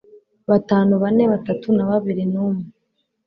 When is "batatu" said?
1.33-1.67